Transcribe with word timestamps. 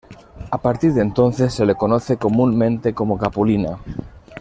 A 0.49 0.57
partir 0.59 0.93
de 0.93 1.01
entonces 1.03 1.53
se 1.53 1.63
le 1.63 1.75
conoce 1.75 2.17
comúnmente 2.17 2.95
como 2.95 3.19
Capulina. 3.19 3.77